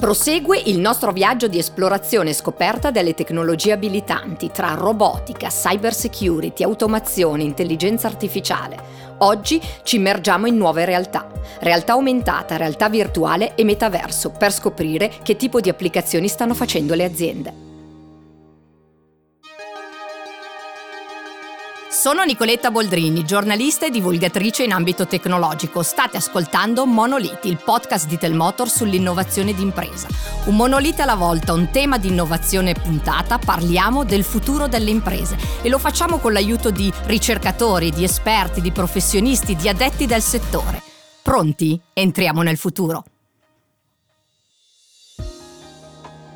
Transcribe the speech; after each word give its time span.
Prosegue 0.00 0.58
il 0.64 0.78
nostro 0.78 1.12
viaggio 1.12 1.46
di 1.46 1.58
esplorazione 1.58 2.30
e 2.30 2.32
scoperta 2.32 2.90
delle 2.90 3.12
tecnologie 3.12 3.72
abilitanti 3.72 4.50
tra 4.50 4.72
robotica, 4.72 5.48
cyber 5.48 5.92
security, 5.92 6.62
automazione, 6.62 7.42
intelligenza 7.42 8.06
artificiale. 8.06 8.78
Oggi 9.18 9.60
ci 9.82 9.96
immergiamo 9.96 10.46
in 10.46 10.56
nuove 10.56 10.86
realtà, 10.86 11.28
realtà 11.58 11.92
aumentata, 11.92 12.56
realtà 12.56 12.88
virtuale 12.88 13.54
e 13.54 13.62
metaverso, 13.62 14.30
per 14.30 14.54
scoprire 14.54 15.12
che 15.22 15.36
tipo 15.36 15.60
di 15.60 15.68
applicazioni 15.68 16.28
stanno 16.28 16.54
facendo 16.54 16.94
le 16.94 17.04
aziende. 17.04 17.69
Sono 22.00 22.24
Nicoletta 22.24 22.70
Boldrini, 22.70 23.26
giornalista 23.26 23.84
e 23.84 23.90
divulgatrice 23.90 24.64
in 24.64 24.72
ambito 24.72 25.06
tecnologico. 25.06 25.82
State 25.82 26.16
ascoltando 26.16 26.86
Monoliti, 26.86 27.48
il 27.48 27.60
podcast 27.62 28.06
di 28.06 28.16
Telmotor 28.16 28.70
sull'innovazione 28.70 29.52
d'impresa. 29.52 30.08
Un 30.46 30.56
monolite 30.56 31.02
alla 31.02 31.14
volta, 31.14 31.52
un 31.52 31.68
tema 31.70 31.98
di 31.98 32.08
innovazione 32.08 32.72
puntata, 32.72 33.36
parliamo 33.36 34.04
del 34.04 34.24
futuro 34.24 34.66
delle 34.66 34.88
imprese 34.88 35.36
e 35.60 35.68
lo 35.68 35.78
facciamo 35.78 36.16
con 36.20 36.32
l'aiuto 36.32 36.70
di 36.70 36.90
ricercatori, 37.04 37.90
di 37.90 38.02
esperti, 38.02 38.62
di 38.62 38.72
professionisti, 38.72 39.54
di 39.54 39.68
addetti 39.68 40.06
del 40.06 40.22
settore. 40.22 40.80
Pronti? 41.20 41.78
Entriamo 41.92 42.40
nel 42.40 42.56
futuro. 42.56 43.04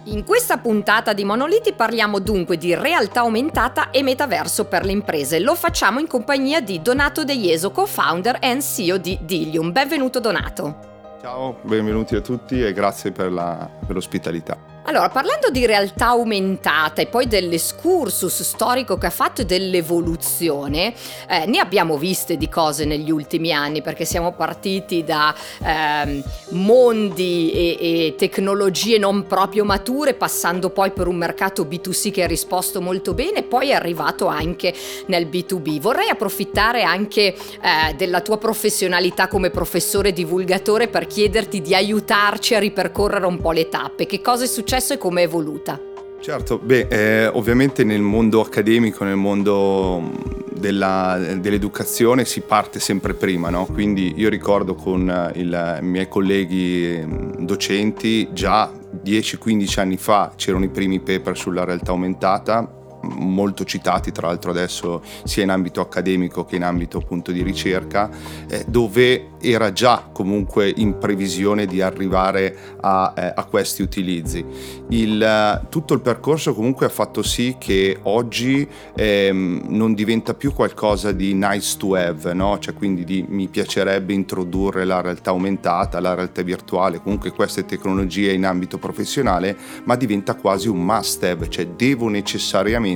In 0.06 0.22
questa 0.22 0.58
puntata 0.58 1.14
di 1.14 1.24
Monoliti 1.24 1.72
parliamo 1.72 2.18
dunque 2.18 2.58
di 2.58 2.74
realtà 2.74 3.20
aumentata 3.20 3.90
e 3.90 4.02
metaverso 4.02 4.66
per 4.66 4.84
le 4.84 4.92
imprese. 4.92 5.40
Lo 5.40 5.54
facciamo 5.54 5.98
in 5.98 6.06
compagnia 6.06 6.60
di 6.60 6.82
Donato 6.82 7.24
De 7.24 7.32
Ieso, 7.32 7.70
co-founder 7.70 8.36
e 8.38 8.60
CEO 8.60 8.98
di 8.98 9.18
Dilium. 9.22 9.72
Benvenuto 9.72 10.20
Donato. 10.20 11.16
Ciao, 11.22 11.56
benvenuti 11.62 12.16
a 12.16 12.20
tutti 12.20 12.62
e 12.62 12.74
grazie 12.74 13.12
per, 13.12 13.32
la, 13.32 13.66
per 13.86 13.94
l'ospitalità. 13.94 14.73
Allora, 14.86 15.08
parlando 15.08 15.48
di 15.48 15.64
realtà 15.64 16.08
aumentata 16.08 17.00
e 17.00 17.06
poi 17.06 17.26
dell'escursus 17.26 18.42
storico 18.42 18.98
che 18.98 19.06
ha 19.06 19.10
fatto 19.10 19.40
e 19.40 19.46
dell'evoluzione, 19.46 20.92
eh, 21.26 21.46
ne 21.46 21.58
abbiamo 21.58 21.96
viste 21.96 22.36
di 22.36 22.50
cose 22.50 22.84
negli 22.84 23.10
ultimi 23.10 23.50
anni 23.50 23.80
perché 23.80 24.04
siamo 24.04 24.32
partiti 24.32 25.02
da 25.02 25.34
eh, 25.64 26.22
mondi 26.50 27.50
e, 27.50 27.78
e, 27.80 28.14
tecnologie 28.18 28.98
non 28.98 29.26
proprio 29.26 29.64
mature, 29.64 30.12
passando 30.12 30.68
poi 30.68 30.90
per 30.90 31.06
un 31.06 31.16
mercato 31.16 31.64
B2C 31.64 32.10
che 32.10 32.24
ha 32.24 32.26
risposto 32.26 32.82
molto 32.82 33.14
bene, 33.14 33.42
poi 33.42 33.70
è 33.70 33.72
arrivato 33.72 34.26
anche 34.26 34.74
nel 35.06 35.28
B2B. 35.28 35.80
Vorrei 35.80 36.10
approfittare 36.10 36.82
anche 36.82 37.22
eh, 37.22 37.94
della 37.96 38.20
tua 38.20 38.36
professionalità 38.36 39.28
come 39.28 39.48
professore 39.48 40.12
divulgatore 40.12 40.88
per 40.88 41.06
chiederti 41.06 41.62
di 41.62 41.74
aiutarci 41.74 42.54
a 42.54 42.58
ripercorrere 42.58 43.24
un 43.24 43.40
po' 43.40 43.52
le 43.52 43.70
tappe. 43.70 44.04
Che 44.04 44.20
cosa 44.20 44.44
è 44.44 44.46
successo? 44.46 44.72
Successo 44.74 44.94
e 44.94 44.98
come 44.98 45.20
è 45.20 45.24
evoluta? 45.24 45.80
Certo, 46.20 46.58
beh, 46.58 46.86
eh, 46.88 47.26
ovviamente 47.28 47.84
nel 47.84 48.00
mondo 48.00 48.40
accademico, 48.40 49.04
nel 49.04 49.16
mondo 49.16 50.10
della, 50.52 51.18
dell'educazione 51.38 52.24
si 52.24 52.40
parte 52.40 52.80
sempre 52.80 53.14
prima, 53.14 53.50
no? 53.50 53.66
quindi 53.66 54.14
io 54.16 54.28
ricordo 54.28 54.74
con 54.74 55.08
eh, 55.08 55.38
il, 55.38 55.78
i 55.80 55.84
miei 55.84 56.08
colleghi 56.08 56.98
mm, 57.04 57.44
docenti 57.44 58.32
già 58.32 58.72
10-15 59.04 59.80
anni 59.80 59.96
fa 59.96 60.32
c'erano 60.34 60.64
i 60.64 60.70
primi 60.70 60.98
paper 61.00 61.36
sulla 61.36 61.64
realtà 61.64 61.90
aumentata, 61.90 62.83
molto 63.10 63.64
citati 63.64 64.12
tra 64.12 64.28
l'altro 64.28 64.50
adesso 64.50 65.02
sia 65.24 65.42
in 65.42 65.50
ambito 65.50 65.80
accademico 65.80 66.44
che 66.44 66.56
in 66.56 66.64
ambito 66.64 66.98
appunto 66.98 67.32
di 67.32 67.42
ricerca, 67.42 68.10
eh, 68.48 68.64
dove 68.66 69.30
era 69.40 69.72
già 69.72 70.08
comunque 70.10 70.72
in 70.74 70.98
previsione 70.98 71.66
di 71.66 71.80
arrivare 71.80 72.56
a, 72.80 73.12
eh, 73.16 73.32
a 73.34 73.44
questi 73.44 73.82
utilizzi. 73.82 74.44
Il, 74.88 75.22
eh, 75.22 75.68
tutto 75.68 75.94
il 75.94 76.00
percorso 76.00 76.54
comunque 76.54 76.86
ha 76.86 76.90
fatto 76.90 77.22
sì 77.22 77.56
che 77.58 77.98
oggi 78.02 78.66
ehm, 78.96 79.64
non 79.68 79.94
diventa 79.94 80.34
più 80.34 80.52
qualcosa 80.52 81.12
di 81.12 81.34
nice 81.34 81.76
to 81.76 81.94
have, 81.94 82.32
no? 82.32 82.58
cioè 82.58 82.74
quindi 82.74 83.04
di 83.04 83.24
mi 83.28 83.48
piacerebbe 83.48 84.12
introdurre 84.12 84.84
la 84.84 85.00
realtà 85.00 85.30
aumentata, 85.30 86.00
la 86.00 86.14
realtà 86.14 86.42
virtuale, 86.42 87.00
comunque 87.02 87.30
queste 87.32 87.64
tecnologie 87.64 88.32
in 88.32 88.46
ambito 88.46 88.78
professionale, 88.78 89.56
ma 89.84 89.96
diventa 89.96 90.34
quasi 90.34 90.68
un 90.68 90.84
must 90.84 91.22
have, 91.24 91.48
cioè 91.48 91.66
devo 91.66 92.08
necessariamente 92.08 92.93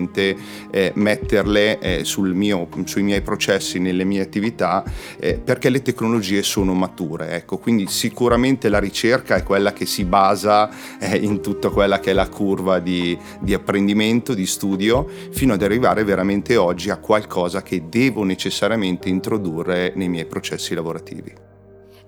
eh, 0.70 0.92
metterle 0.94 1.78
eh, 1.78 2.04
mio, 2.16 2.68
sui 2.84 3.02
miei 3.02 3.22
processi, 3.22 3.78
nelle 3.78 4.04
mie 4.04 4.20
attività, 4.20 4.84
eh, 5.18 5.34
perché 5.34 5.68
le 5.68 5.82
tecnologie 5.82 5.96
tecnologie 6.08 6.42
sono 6.42 6.74
mature. 6.74 7.32
Ecco, 7.32 7.58
quindi 7.58 7.86
sicuramente 7.88 8.68
la 8.68 8.78
ricerca 8.78 9.36
è 9.36 9.42
quella 9.42 9.72
che 9.72 9.86
si 9.86 10.04
basa 10.04 10.70
eh, 10.98 11.16
in 11.16 11.40
tutta 11.40 11.70
quella 11.70 12.00
che 12.00 12.10
è 12.10 12.14
la 12.14 12.28
curva 12.28 12.78
di, 12.78 13.16
di 13.40 13.54
apprendimento, 13.54 14.34
di 14.34 14.46
studio, 14.46 15.06
fino 15.30 15.54
ad 15.54 15.62
arrivare 15.62 16.04
veramente 16.04 16.56
oggi 16.56 16.90
a 16.90 16.96
qualcosa 16.96 17.62
che 17.62 17.88
devo 17.88 18.24
necessariamente 18.24 19.08
introdurre 19.08 19.92
nei 19.94 20.08
miei 20.08 20.26
processi 20.26 20.74
lavorativi. 20.74 21.57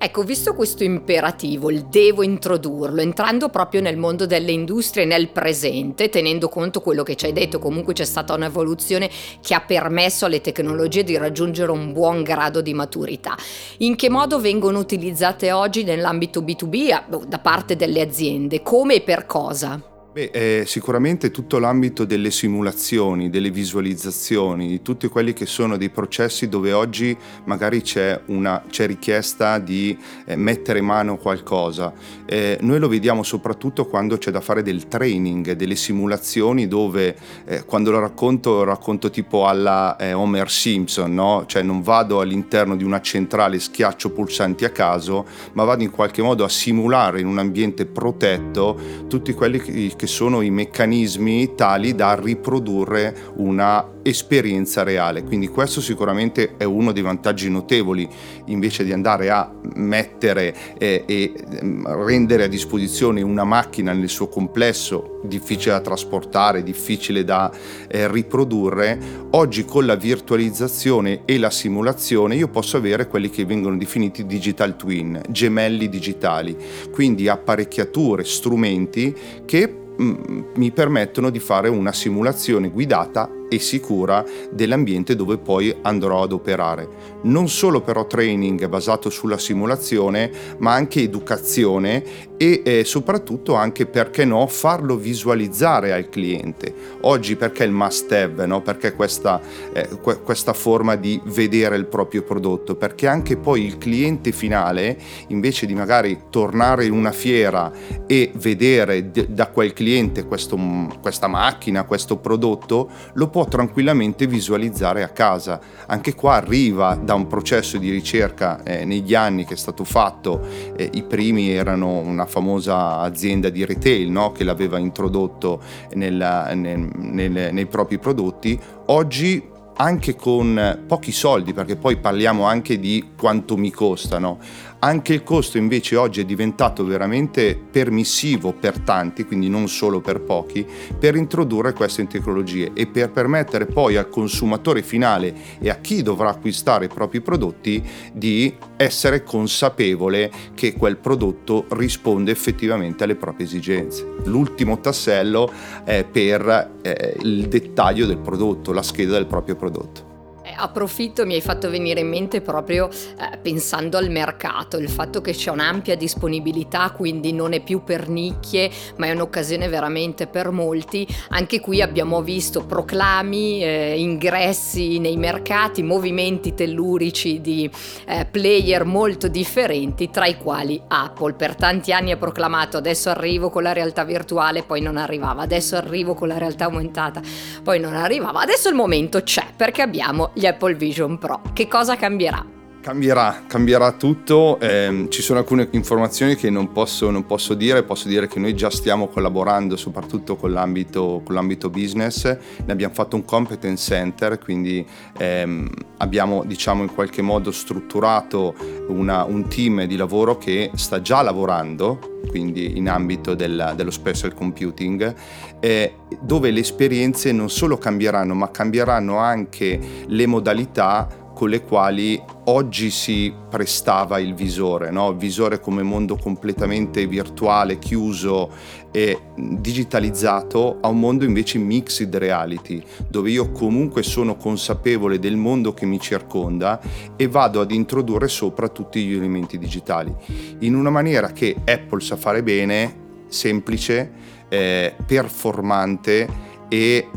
Ecco, 0.02 0.22
visto 0.22 0.54
questo 0.54 0.82
imperativo, 0.82 1.70
il 1.70 1.84
devo 1.84 2.22
introdurlo, 2.22 3.02
entrando 3.02 3.50
proprio 3.50 3.82
nel 3.82 3.98
mondo 3.98 4.24
delle 4.24 4.50
industrie, 4.50 5.04
nel 5.04 5.28
presente, 5.28 6.08
tenendo 6.08 6.48
conto 6.48 6.80
quello 6.80 7.02
che 7.02 7.16
ci 7.16 7.26
hai 7.26 7.34
detto, 7.34 7.58
comunque 7.58 7.92
c'è 7.92 8.06
stata 8.06 8.32
un'evoluzione 8.32 9.10
che 9.42 9.52
ha 9.52 9.60
permesso 9.60 10.24
alle 10.24 10.40
tecnologie 10.40 11.04
di 11.04 11.18
raggiungere 11.18 11.70
un 11.70 11.92
buon 11.92 12.22
grado 12.22 12.62
di 12.62 12.72
maturità. 12.72 13.36
In 13.80 13.94
che 13.94 14.08
modo 14.08 14.40
vengono 14.40 14.78
utilizzate 14.78 15.52
oggi 15.52 15.84
nell'ambito 15.84 16.40
B2B 16.40 17.26
da 17.26 17.38
parte 17.38 17.76
delle 17.76 18.00
aziende? 18.00 18.62
Come 18.62 18.94
e 18.94 19.00
per 19.02 19.26
cosa? 19.26 19.99
Beh, 20.12 20.30
eh, 20.32 20.64
sicuramente 20.66 21.30
tutto 21.30 21.60
l'ambito 21.60 22.04
delle 22.04 22.32
simulazioni, 22.32 23.30
delle 23.30 23.52
visualizzazioni, 23.52 24.66
di 24.66 24.82
tutti 24.82 25.06
quelli 25.06 25.32
che 25.32 25.46
sono 25.46 25.76
dei 25.76 25.88
processi 25.88 26.48
dove 26.48 26.72
oggi 26.72 27.16
magari 27.44 27.80
c'è, 27.80 28.20
una, 28.26 28.60
c'è 28.68 28.88
richiesta 28.88 29.60
di 29.60 29.96
eh, 30.24 30.34
mettere 30.34 30.80
mano 30.80 31.12
a 31.12 31.16
qualcosa. 31.16 31.92
Eh, 32.26 32.58
noi 32.60 32.80
lo 32.80 32.88
vediamo 32.88 33.22
soprattutto 33.22 33.86
quando 33.86 34.18
c'è 34.18 34.32
da 34.32 34.40
fare 34.40 34.62
del 34.62 34.88
training, 34.88 35.52
delle 35.52 35.76
simulazioni 35.76 36.66
dove 36.66 37.16
eh, 37.44 37.64
quando 37.64 37.92
lo 37.92 38.00
racconto, 38.00 38.50
lo 38.50 38.64
racconto 38.64 39.10
tipo 39.10 39.46
alla 39.46 39.94
eh, 39.94 40.12
Homer 40.12 40.50
Simpson, 40.50 41.14
no? 41.14 41.44
Cioè 41.46 41.62
non 41.62 41.82
vado 41.82 42.18
all'interno 42.18 42.74
di 42.74 42.82
una 42.82 43.00
centrale, 43.00 43.60
schiaccio 43.60 44.10
pulsanti 44.10 44.64
a 44.64 44.70
caso, 44.70 45.24
ma 45.52 45.62
vado 45.62 45.84
in 45.84 45.90
qualche 45.92 46.20
modo 46.20 46.42
a 46.42 46.48
simulare 46.48 47.20
in 47.20 47.28
un 47.28 47.38
ambiente 47.38 47.86
protetto 47.86 49.06
tutti 49.06 49.32
quelli 49.34 49.60
che 49.60 49.99
che 50.00 50.06
sono 50.06 50.40
i 50.40 50.48
meccanismi 50.48 51.54
tali 51.54 51.94
da 51.94 52.14
riprodurre 52.14 53.14
una 53.34 53.86
esperienza 54.02 54.82
reale. 54.82 55.22
Quindi 55.22 55.48
questo 55.48 55.80
sicuramente 55.80 56.56
è 56.56 56.64
uno 56.64 56.92
dei 56.92 57.02
vantaggi 57.02 57.50
notevoli 57.50 58.08
invece 58.46 58.84
di 58.84 58.92
andare 58.92 59.30
a 59.30 59.50
mettere 59.74 60.54
eh, 60.78 61.04
e 61.06 61.32
mm, 61.64 61.86
rendere 61.86 62.44
a 62.44 62.48
disposizione 62.48 63.22
una 63.22 63.44
macchina 63.44 63.92
nel 63.92 64.08
suo 64.08 64.28
complesso 64.28 65.20
difficile 65.24 65.72
da 65.72 65.80
trasportare, 65.80 66.62
difficile 66.62 67.24
da 67.24 67.50
eh, 67.88 68.10
riprodurre. 68.10 68.98
Oggi 69.30 69.64
con 69.64 69.86
la 69.86 69.96
virtualizzazione 69.96 71.22
e 71.24 71.38
la 71.38 71.50
simulazione 71.50 72.36
io 72.36 72.48
posso 72.48 72.76
avere 72.76 73.06
quelli 73.06 73.30
che 73.30 73.44
vengono 73.44 73.76
definiti 73.76 74.26
digital 74.26 74.76
twin, 74.76 75.20
gemelli 75.28 75.88
digitali, 75.88 76.56
quindi 76.90 77.28
apparecchiature, 77.28 78.24
strumenti 78.24 79.14
che 79.44 79.74
mi 80.00 80.70
permettono 80.70 81.28
di 81.28 81.38
fare 81.38 81.68
una 81.68 81.92
simulazione 81.92 82.70
guidata 82.70 83.30
e 83.50 83.58
sicura 83.58 84.24
dell'ambiente 84.50 85.14
dove 85.14 85.36
poi 85.36 85.74
andrò 85.82 86.22
ad 86.22 86.32
operare. 86.32 86.88
Non 87.24 87.48
solo 87.48 87.82
però 87.82 88.06
training 88.06 88.66
basato 88.68 89.10
sulla 89.10 89.36
simulazione, 89.36 90.30
ma 90.58 90.72
anche 90.72 91.02
educazione 91.02 92.28
e 92.40 92.62
eh, 92.64 92.84
soprattutto 92.84 93.54
anche 93.54 93.86
perché 93.86 94.24
no 94.24 94.46
farlo 94.46 94.96
visualizzare 94.96 95.92
al 95.92 96.08
cliente. 96.08 96.72
Oggi 97.02 97.34
perché 97.34 97.64
il 97.64 97.72
must 97.72 98.12
have, 98.12 98.46
no? 98.46 98.62
perché 98.62 98.94
questa, 98.94 99.40
eh, 99.72 99.88
questa 100.22 100.52
forma 100.52 100.94
di 100.94 101.20
vedere 101.24 101.76
il 101.76 101.86
proprio 101.86 102.22
prodotto, 102.22 102.76
perché 102.76 103.08
anche 103.08 103.36
poi 103.36 103.64
il 103.64 103.78
cliente 103.78 104.30
finale 104.30 104.96
invece 105.28 105.66
di 105.66 105.74
magari 105.74 106.18
tornare 106.30 106.84
in 106.84 106.92
una 106.92 107.12
fiera 107.12 107.72
e 108.06 108.30
vedere 108.36 109.10
d- 109.10 109.26
da 109.26 109.48
quel 109.48 109.72
cliente 109.72 110.24
questo, 110.24 110.56
questa 111.02 111.26
macchina, 111.26 111.82
questo 111.82 112.16
prodotto, 112.16 112.88
lo 113.14 113.28
può 113.28 113.40
può 113.40 113.46
tranquillamente 113.46 114.26
visualizzare 114.26 115.02
a 115.02 115.08
casa. 115.08 115.60
Anche 115.86 116.14
qua 116.14 116.34
arriva 116.34 116.94
da 116.94 117.14
un 117.14 117.26
processo 117.26 117.78
di 117.78 117.90
ricerca 117.90 118.62
eh, 118.62 118.84
negli 118.84 119.14
anni 119.14 119.46
che 119.46 119.54
è 119.54 119.56
stato 119.56 119.84
fatto, 119.84 120.40
eh, 120.76 120.90
i 120.92 121.02
primi 121.02 121.50
erano 121.50 121.98
una 121.98 122.26
famosa 122.30 123.00
azienda 123.00 123.50
di 123.50 123.64
retail 123.64 124.10
no? 124.10 124.32
che 124.32 124.44
l'aveva 124.44 124.78
introdotto 124.78 125.60
nel, 125.94 126.14
nel, 126.54 126.88
nel, 126.96 127.52
nei 127.52 127.66
propri 127.66 127.98
prodotti, 127.98 128.58
oggi 128.86 129.48
anche 129.76 130.14
con 130.14 130.84
pochi 130.86 131.10
soldi, 131.10 131.54
perché 131.54 131.76
poi 131.76 131.96
parliamo 131.96 132.44
anche 132.44 132.78
di 132.78 133.12
quanto 133.16 133.56
mi 133.56 133.70
costano, 133.70 134.38
Anche 134.82 135.12
il 135.12 135.22
costo 135.22 135.58
invece 135.58 135.96
oggi 135.96 136.22
è 136.22 136.24
diventato 136.24 136.86
veramente 136.86 137.54
permissivo 137.54 138.54
per 138.54 138.78
tanti, 138.78 139.26
quindi 139.26 139.50
non 139.50 139.68
solo 139.68 140.00
per 140.00 140.22
pochi, 140.22 140.66
per 140.98 141.16
introdurre 141.16 141.74
queste 141.74 142.06
tecnologie 142.06 142.70
e 142.72 142.86
per 142.86 143.10
permettere 143.10 143.66
poi 143.66 143.96
al 143.96 144.08
consumatore 144.08 144.82
finale 144.82 145.34
e 145.58 145.68
a 145.68 145.76
chi 145.76 146.00
dovrà 146.02 146.30
acquistare 146.30 146.86
i 146.86 146.88
propri 146.88 147.20
prodotti 147.20 147.86
di 148.14 148.54
essere 148.78 149.22
consapevole 149.22 150.30
che 150.54 150.72
quel 150.72 150.96
prodotto 150.96 151.66
risponde 151.72 152.30
effettivamente 152.30 153.04
alle 153.04 153.16
proprie 153.16 153.44
esigenze. 153.44 154.06
L'ultimo 154.24 154.80
tassello 154.80 155.52
è 155.84 156.04
per 156.04 156.78
eh, 156.80 157.16
il 157.20 157.48
dettaglio 157.48 158.06
del 158.06 158.18
prodotto, 158.18 158.72
la 158.72 158.82
scheda 158.82 159.12
del 159.12 159.26
proprio 159.26 159.56
prodotto 159.56 160.09
approfitto, 160.56 161.26
mi 161.26 161.34
hai 161.34 161.40
fatto 161.40 161.70
venire 161.70 162.00
in 162.00 162.08
mente 162.08 162.40
proprio 162.40 162.88
eh, 162.88 163.38
pensando 163.38 163.96
al 163.96 164.10
mercato, 164.10 164.76
il 164.76 164.88
fatto 164.88 165.20
che 165.20 165.32
c'è 165.32 165.50
un'ampia 165.50 165.96
disponibilità, 165.96 166.90
quindi 166.90 167.32
non 167.32 167.52
è 167.52 167.60
più 167.60 167.82
per 167.84 168.08
nicchie, 168.08 168.70
ma 168.96 169.06
è 169.06 169.12
un'occasione 169.12 169.68
veramente 169.68 170.26
per 170.26 170.50
molti. 170.50 171.06
Anche 171.30 171.60
qui 171.60 171.82
abbiamo 171.82 172.22
visto 172.22 172.64
proclami, 172.64 173.62
eh, 173.62 173.98
ingressi 173.98 174.98
nei 174.98 175.16
mercati, 175.16 175.82
movimenti 175.82 176.54
tellurici 176.54 177.40
di 177.40 177.70
eh, 178.06 178.26
player 178.30 178.84
molto 178.84 179.28
differenti, 179.28 180.10
tra 180.10 180.26
i 180.26 180.36
quali 180.36 180.80
Apple. 180.88 181.34
Per 181.34 181.54
tanti 181.54 181.92
anni 181.92 182.12
ha 182.12 182.16
proclamato 182.16 182.76
adesso 182.76 183.10
arrivo 183.10 183.50
con 183.50 183.62
la 183.62 183.72
realtà 183.72 184.04
virtuale, 184.04 184.62
poi 184.62 184.80
non 184.80 184.96
arrivava, 184.96 185.42
adesso 185.42 185.76
arrivo 185.76 186.14
con 186.14 186.28
la 186.28 186.38
realtà 186.38 186.64
aumentata, 186.64 187.20
poi 187.62 187.78
non 187.78 187.94
arrivava. 187.94 188.40
Adesso 188.40 188.68
il 188.68 188.74
momento 188.74 189.22
c'è 189.22 189.44
perché 189.56 189.82
abbiamo 189.82 190.30
gli 190.40 190.46
Apple 190.46 190.74
Vision 190.74 191.18
Pro. 191.18 191.42
Che 191.52 191.68
cosa 191.68 191.96
cambierà? 191.96 192.59
Cambierà, 192.80 193.42
cambierà 193.46 193.92
tutto, 193.92 194.58
eh, 194.58 195.06
ci 195.10 195.20
sono 195.20 195.38
alcune 195.38 195.68
informazioni 195.72 196.34
che 196.34 196.48
non 196.48 196.72
posso, 196.72 197.10
non 197.10 197.26
posso, 197.26 197.52
dire, 197.52 197.82
posso 197.82 198.08
dire 198.08 198.26
che 198.26 198.38
noi 198.40 198.54
già 198.54 198.70
stiamo 198.70 199.08
collaborando 199.08 199.76
soprattutto 199.76 200.34
con 200.36 200.50
l'ambito, 200.50 201.20
con 201.22 201.34
l'ambito 201.34 201.68
business, 201.68 202.24
ne 202.24 202.72
abbiamo 202.72 202.94
fatto 202.94 203.16
un 203.16 203.26
competence 203.26 203.94
center, 203.94 204.38
quindi 204.38 204.84
ehm, 205.18 205.68
abbiamo 205.98 206.42
diciamo 206.44 206.82
in 206.82 206.94
qualche 206.94 207.20
modo 207.20 207.50
strutturato 207.50 208.54
una, 208.88 209.24
un 209.24 209.46
team 209.46 209.84
di 209.84 209.96
lavoro 209.96 210.38
che 210.38 210.70
sta 210.74 211.02
già 211.02 211.20
lavorando, 211.20 212.20
quindi 212.30 212.78
in 212.78 212.88
ambito 212.88 213.34
del, 213.34 213.74
dello 213.76 213.90
special 213.90 214.32
computing, 214.32 215.14
eh, 215.60 215.96
dove 216.18 216.50
le 216.50 216.60
esperienze 216.60 217.30
non 217.30 217.50
solo 217.50 217.76
cambieranno, 217.76 218.32
ma 218.32 218.50
cambieranno 218.50 219.18
anche 219.18 219.78
le 220.06 220.26
modalità 220.26 221.19
con 221.40 221.48
le 221.48 221.62
quali 221.62 222.22
oggi 222.44 222.90
si 222.90 223.32
prestava 223.48 224.18
il 224.18 224.34
visore, 224.34 224.90
no? 224.90 225.14
visore 225.14 225.58
come 225.58 225.82
mondo 225.82 226.16
completamente 226.16 227.06
virtuale, 227.06 227.78
chiuso 227.78 228.50
e 228.92 229.18
digitalizzato, 229.36 230.76
a 230.82 230.88
un 230.88 231.00
mondo 231.00 231.24
invece 231.24 231.56
mixed 231.56 232.14
reality, 232.14 232.82
dove 233.08 233.30
io 233.30 233.52
comunque 233.52 234.02
sono 234.02 234.36
consapevole 234.36 235.18
del 235.18 235.36
mondo 235.36 235.72
che 235.72 235.86
mi 235.86 235.98
circonda 235.98 236.78
e 237.16 237.26
vado 237.26 237.62
ad 237.62 237.70
introdurre 237.70 238.28
sopra 238.28 238.68
tutti 238.68 239.02
gli 239.02 239.14
elementi 239.14 239.56
digitali, 239.56 240.14
in 240.58 240.74
una 240.74 240.90
maniera 240.90 241.28
che 241.32 241.56
Apple 241.64 242.02
sa 242.02 242.16
fare 242.16 242.42
bene, 242.42 243.24
semplice, 243.28 244.12
eh, 244.50 244.94
performante 245.06 246.28
e 246.68 247.08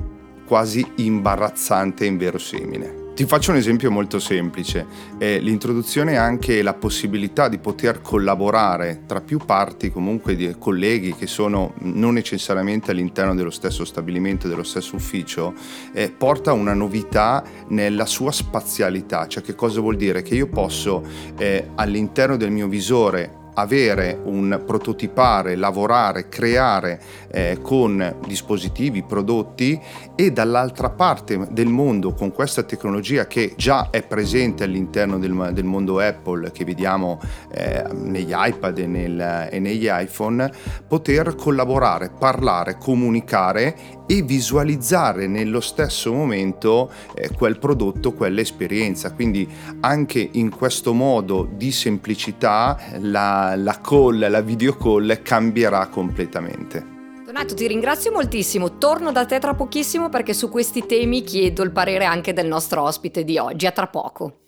quasi 0.48 0.90
imbarazzante 0.96 2.06
e 2.06 2.08
inverosimile. 2.08 3.03
Ti 3.16 3.26
faccio 3.26 3.52
un 3.52 3.58
esempio 3.58 3.92
molto 3.92 4.18
semplice, 4.18 4.88
eh, 5.20 5.38
l'introduzione 5.38 6.18
anche 6.18 6.64
la 6.64 6.74
possibilità 6.74 7.48
di 7.48 7.60
poter 7.60 8.02
collaborare 8.02 9.04
tra 9.06 9.22
più 9.22 9.38
parti, 9.38 9.92
comunque 9.92 10.36
di 10.36 10.56
colleghi 10.58 11.14
che 11.14 11.28
sono 11.28 11.76
non 11.82 12.16
necessariamente 12.16 12.90
all'interno 12.90 13.36
dello 13.36 13.52
stesso 13.52 13.86
stabilimento, 13.86 14.48
dello 14.48 14.64
stesso 14.64 14.96
ufficio, 14.96 15.54
eh, 15.94 16.10
porta 16.10 16.54
una 16.54 16.74
novità 16.74 17.44
nella 17.68 18.08
sua 18.08 18.32
spazialità, 18.32 19.28
cioè 19.28 19.44
che 19.44 19.54
cosa 19.54 19.80
vuol 19.80 19.96
dire? 19.96 20.24
Che 20.24 20.34
io 20.34 20.48
posso 20.48 21.04
eh, 21.38 21.68
all'interno 21.76 22.36
del 22.36 22.50
mio 22.50 22.68
visore 22.68 23.42
avere 23.56 24.20
un 24.24 24.62
prototipare, 24.66 25.56
lavorare, 25.56 26.30
creare 26.30 27.00
eh, 27.32 27.60
con 27.62 28.18
dispositivi, 28.26 29.04
prodotti 29.04 29.80
e 30.16 30.32
dall'altra 30.32 30.90
parte 30.90 31.48
del 31.52 31.68
mondo 31.68 32.14
con 32.14 32.32
questa 32.32 32.64
tecnologia 32.64 33.28
che 33.28 33.54
già 33.56 33.90
è 33.90 34.04
presente 34.04 34.64
all'interno 34.64 35.18
del, 35.18 35.52
del 35.54 35.66
mondo 35.66 36.00
Apple 36.00 36.52
che 36.52 36.66
vediamo 36.66 37.20
eh, 37.52 37.86
negli 37.94 38.34
iPad 38.34 38.78
e, 38.78 38.88
nel, 38.88 39.48
e 39.50 39.60
negli 39.60 39.88
iPhone, 39.90 40.52
poter 40.88 41.36
collaborare, 41.36 42.12
parlare, 42.18 42.78
comunicare 42.78 44.02
e 44.06 44.22
visualizzare 44.22 45.28
nello 45.28 45.60
stesso 45.60 46.14
momento 46.14 46.92
eh, 47.14 47.30
quel 47.32 47.58
prodotto, 47.58 48.14
quell'esperienza. 48.14 49.12
Quindi 49.14 49.48
anche 49.82 50.30
in 50.34 50.50
questo 50.50 50.94
modo 50.94 51.48
di 51.52 51.72
semplicità 51.72 52.80
la, 53.00 53.56
la 53.56 53.80
call, 53.82 54.30
la 54.30 54.42
video 54.42 54.76
call 54.76 55.22
cambierà 55.22 55.88
completamente. 55.88 56.92
Donato, 57.26 57.56
ti 57.56 57.66
ringrazio 57.68 58.12
moltissimo. 58.12 58.78
Torno 58.78 59.12
da 59.12 59.26
te 59.26 59.40
tra 59.40 59.56
pochissimo 59.56 60.10
perché 60.10 60.34
su 60.34 60.50
questi 60.50 60.86
temi 60.86 61.24
chiedo 61.24 61.64
il 61.64 61.72
parere 61.72 62.06
anche 62.06 62.34
del 62.34 62.48
nostro 62.48 62.84
ospite 62.84 63.24
di 63.24 63.38
oggi. 63.38 63.66
A 63.66 63.72
tra 63.72 63.88
poco. 63.88 64.43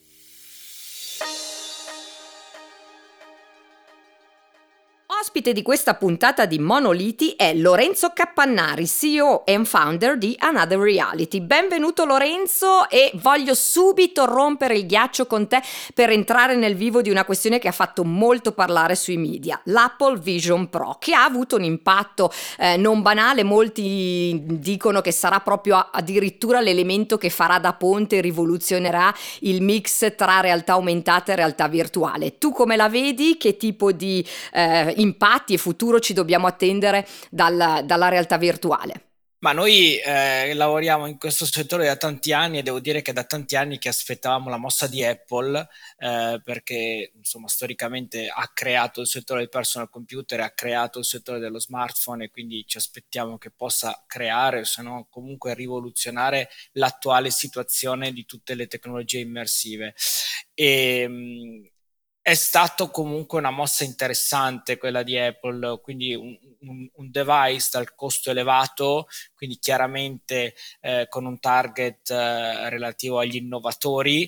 Ospite 5.45 5.61
di 5.61 5.61
questa 5.61 5.93
puntata 5.93 6.45
di 6.47 6.57
Monoliti 6.57 7.33
è 7.37 7.53
Lorenzo 7.53 8.09
Cappannari, 8.15 8.87
CEO 8.87 9.45
e 9.45 9.63
founder 9.63 10.17
di 10.17 10.35
Another 10.39 10.79
Reality. 10.79 11.39
Benvenuto 11.39 12.03
Lorenzo 12.03 12.89
e 12.89 13.11
voglio 13.15 13.53
subito 13.53 14.25
rompere 14.25 14.75
il 14.75 14.87
ghiaccio 14.87 15.27
con 15.27 15.47
te 15.47 15.61
per 15.93 16.09
entrare 16.09 16.55
nel 16.55 16.75
vivo 16.75 17.03
di 17.03 17.11
una 17.11 17.25
questione 17.25 17.59
che 17.59 17.67
ha 17.67 17.73
fatto 17.73 18.03
molto 18.03 18.53
parlare 18.53 18.95
sui 18.95 19.17
media, 19.17 19.61
l'Apple 19.65 20.17
Vision 20.17 20.67
Pro, 20.67 20.97
che 20.99 21.13
ha 21.13 21.25
avuto 21.25 21.57
un 21.57 21.63
impatto 21.63 22.31
eh, 22.57 22.75
non 22.77 23.03
banale, 23.03 23.43
molti 23.43 24.41
dicono 24.45 25.01
che 25.01 25.11
sarà 25.11 25.41
proprio 25.41 25.77
addirittura 25.91 26.59
l'elemento 26.59 27.19
che 27.19 27.29
farà 27.29 27.59
da 27.59 27.73
ponte 27.73 28.17
e 28.17 28.21
rivoluzionerà 28.21 29.13
il 29.41 29.61
mix 29.61 30.15
tra 30.15 30.39
realtà 30.39 30.73
aumentata 30.73 31.33
e 31.33 31.35
realtà 31.35 31.67
virtuale. 31.67 32.39
Tu 32.39 32.51
come 32.51 32.75
la 32.75 32.89
vedi? 32.89 33.37
Che 33.37 33.57
tipo 33.57 33.91
di 33.91 34.25
eh, 34.51 34.91
impatto 34.97 35.33
impatti 35.35 35.53
e 35.53 35.57
futuro 35.57 35.99
ci 35.99 36.13
dobbiamo 36.13 36.47
attendere 36.47 37.05
dal, 37.29 37.83
dalla 37.85 38.07
realtà 38.07 38.37
virtuale? 38.37 39.01
Ma 39.39 39.51
noi 39.51 39.99
eh, 39.99 40.55
lavoriamo 40.55 41.05
in 41.05 41.19
questo 41.19 41.45
settore 41.45 41.85
da 41.85 41.97
tanti 41.97 42.33
anni 42.33 42.57
e 42.57 42.63
devo 42.63 42.79
dire 42.79 43.03
che 43.03 43.13
da 43.13 43.25
tanti 43.25 43.55
anni 43.55 43.77
che 43.77 43.89
aspettavamo 43.89 44.49
la 44.49 44.57
mossa 44.57 44.87
di 44.87 45.03
Apple 45.03 45.67
eh, 45.99 46.41
perché 46.43 47.11
insomma 47.15 47.47
storicamente 47.47 48.27
ha 48.27 48.49
creato 48.51 49.01
il 49.01 49.07
settore 49.07 49.41
del 49.41 49.49
personal 49.49 49.89
computer, 49.89 50.39
ha 50.39 50.49
creato 50.49 50.97
il 50.97 51.05
settore 51.05 51.37
dello 51.37 51.59
smartphone 51.59 52.23
e 52.23 52.31
quindi 52.31 52.63
ci 52.65 52.77
aspettiamo 52.77 53.37
che 53.37 53.51
possa 53.51 54.03
creare, 54.07 54.65
se 54.65 54.81
no 54.81 55.05
comunque 55.11 55.53
rivoluzionare 55.53 56.49
l'attuale 56.71 57.29
situazione 57.29 58.13
di 58.13 58.25
tutte 58.25 58.55
le 58.55 58.65
tecnologie 58.65 59.19
immersive. 59.19 59.93
E, 60.55 61.69
è 62.27 62.33
stato 62.33 62.89
comunque 62.89 63.37
una 63.37 63.51
mossa 63.51 63.83
interessante 63.83 64.79
quella 64.79 65.03
di 65.03 65.15
Apple, 65.15 65.79
quindi 65.79 66.15
un, 66.15 66.35
un, 66.61 66.89
un 66.91 67.11
device 67.11 67.69
dal 67.71 67.93
costo 67.93 68.31
elevato, 68.31 69.05
quindi 69.35 69.59
chiaramente 69.59 70.55
eh, 70.81 71.05
con 71.07 71.25
un 71.25 71.39
target 71.39 72.09
eh, 72.09 72.67
relativo 72.71 73.19
agli 73.19 73.35
innovatori, 73.35 74.27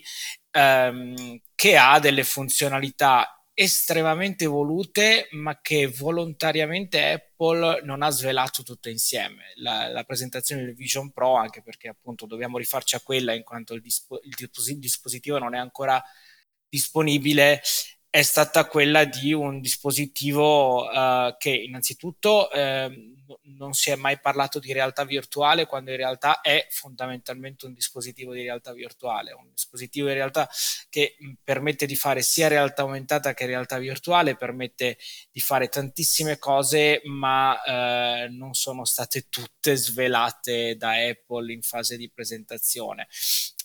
ehm, 0.52 1.40
che 1.56 1.76
ha 1.76 1.98
delle 1.98 2.24
funzionalità 2.24 3.44
estremamente 3.56 4.44
evolute, 4.44 5.30
ma 5.32 5.60
che 5.60 5.88
volontariamente 5.88 7.04
Apple 7.04 7.82
non 7.82 8.04
ha 8.04 8.12
svelato 8.12 8.62
tutto 8.62 8.90
insieme. 8.90 9.54
La, 9.56 9.88
la, 9.88 10.04
presentazione 10.04 10.64
del 10.64 10.76
Vision 10.76 11.12
Pro, 11.12 11.36
anche 11.36 11.64
perché 11.64 11.88
appunto 11.88 12.28
dobbiamo 12.28 12.60
rifarci 12.60 12.96
a 12.96 13.02
quella 13.02 13.34
in 13.34 13.42
quanto 13.42 13.74
il, 13.74 13.82
dispo, 13.82 14.20
il 14.22 14.78
dispositivo 14.78 15.40
non 15.40 15.56
è 15.56 15.58
ancora 15.58 16.00
disponibile 16.70 17.62
è 18.10 18.22
stata 18.22 18.66
quella 18.66 19.06
di 19.06 19.34
un 19.34 19.60
dispositivo 19.60 20.86
uh, 20.86 21.36
che 21.38 21.52
innanzitutto 21.52 22.48
uh, 22.52 23.16
non 23.44 23.74
si 23.74 23.92
è 23.92 23.96
mai 23.96 24.20
parlato 24.20 24.60
di 24.60 24.74
realtà 24.74 25.04
virtuale 25.04 25.66
quando 25.66 25.92
in 25.92 25.98
realtà 25.98 26.42
è 26.42 26.68
fondamentalmente 26.70 27.66
un 27.66 27.74
dispositivo 27.74 28.34
di 28.34 28.42
realtà 28.42 28.74
virtuale, 28.74 29.34
un 29.34 29.50
dispositivo 29.52 30.08
di 30.08 30.14
realtà 30.14 30.50
che 30.90 31.18
permette 31.44 31.86
di 31.86 31.96
fare 31.96 32.22
sia 32.22 32.48
realtà 32.48 32.84
aumentata 32.84 33.34
che 33.34 33.46
realtà 33.46 33.78
virtuale, 33.78 34.36
permette 34.36 34.98
di 35.32 35.40
fare 35.40 35.68
tantissime 35.68 36.38
cose, 36.38 37.02
ma 37.06 37.62
eh, 37.64 38.28
non 38.30 38.54
sono 38.54 38.86
state 38.86 39.28
tutte 39.30 39.76
svelate 39.76 40.76
da 40.78 40.92
Apple 40.92 41.52
in 41.54 41.62
fase 41.62 41.98
di 41.98 42.10
presentazione. 42.10 43.08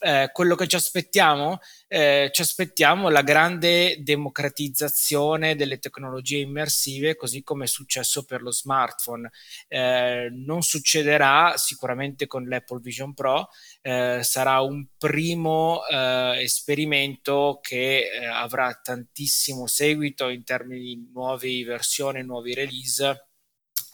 Eh, 0.05 0.31
quello 0.33 0.57
che 0.57 0.67
ci 0.67 0.75
aspettiamo? 0.75 1.61
Eh, 1.87 2.31
ci 2.33 2.43
aspettiamo 2.43 3.09
la 3.09 3.23
grande 3.23 4.03
democratizzazione 4.03 5.55
delle 5.55 5.79
tecnologie 5.79 6.39
immersive, 6.39 7.15
così 7.15 7.45
come 7.45 7.65
è 7.65 7.69
successo 7.69 8.25
per 8.25 8.43
lo 8.43 8.51
smartphone. 8.51 9.31
Eh, 9.69 10.29
non 10.33 10.63
succederà 10.63 11.55
sicuramente 11.57 12.27
con 12.27 12.47
l'Apple 12.49 12.81
Vision 12.81 13.15
Pro, 13.15 13.49
eh, 13.83 14.21
sarà 14.23 14.61
un 14.61 14.87
primo 14.97 15.87
eh, 15.87 16.43
esperimento 16.43 17.59
che 17.63 18.11
eh, 18.11 18.27
avrà 18.27 18.73
tantissimo 18.75 19.67
seguito 19.67 20.29
in 20.29 20.45
termini 20.45 20.81
di 20.81 21.09
nuove 21.13 21.65
versioni, 21.65 22.23
nuovi 22.23 22.55
release. 22.55 23.29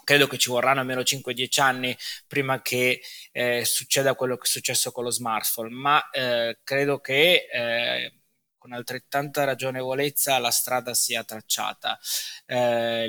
Credo 0.05 0.27
che 0.27 0.39
ci 0.39 0.49
vorranno 0.49 0.81
almeno 0.81 1.03
5-10 1.03 1.61
anni 1.61 1.97
prima 2.27 2.63
che 2.63 3.01
eh, 3.33 3.65
succeda 3.65 4.15
quello 4.15 4.37
che 4.37 4.45
è 4.45 4.51
successo 4.51 4.91
con 4.91 5.05
lo 5.05 5.11
smartphone, 5.11 5.69
ma 5.71 6.09
eh, 6.11 6.59
credo 6.65 6.99
che 7.01 7.47
eh, 7.53 8.13
con 8.59 8.73
altrettanta 8.73 9.45
ragionevolezza 9.45 10.39
la 10.39 10.51
strada 10.51 10.93
sia 10.95 11.25
tracciata. 11.25 11.99
Eh, 12.47 13.07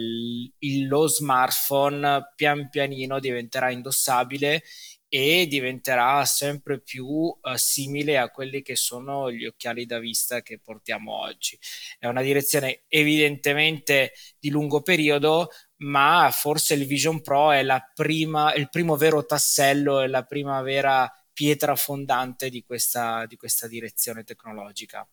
il, 0.60 0.88
lo 0.88 1.08
smartphone 1.08 2.34
pian 2.36 2.70
pianino 2.70 3.20
diventerà 3.20 3.72
indossabile 3.72 4.64
e 5.10 5.48
diventerà 5.48 6.24
sempre 6.24 6.80
più 6.80 7.06
uh, 7.08 7.38
simile 7.56 8.20
a 8.20 8.30
quelli 8.30 8.62
che 8.62 8.76
sono 8.76 9.32
gli 9.32 9.46
occhiali 9.46 9.86
da 9.88 9.98
vista 9.98 10.42
che 10.44 10.60
portiamo 10.60 11.14
oggi. 11.14 11.58
È 11.98 12.06
una 12.06 12.22
direzione 12.22 12.84
evidentemente 12.88 14.14
di 14.40 14.52
lungo 14.52 14.82
periodo, 14.82 15.50
ma 15.78 16.30
forse 16.32 16.76
il 16.76 16.86
Vision 16.86 17.22
Pro 17.22 17.52
è 17.52 17.66
prima, 17.96 18.54
il 18.54 18.70
primo 18.70 18.96
vero 18.98 19.26
tassello 19.26 20.02
e 20.02 20.08
la 20.08 20.24
prima 20.24 20.62
vera 20.62 21.12
pietra 21.34 21.76
fondante 21.76 22.50
di 22.50 22.64
questa, 22.64 23.26
di 23.26 23.36
questa 23.36 23.68
direzione 23.68 24.24
tecnologica. 24.24 25.08